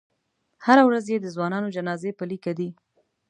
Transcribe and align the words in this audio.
هره 0.65 0.83
ورځ 0.89 1.05
یې 1.13 1.17
د 1.21 1.27
ځوانانو 1.35 1.73
جنازې 1.75 2.11
په 2.19 2.23
لیکه 2.31 2.51
دي. 2.59 2.69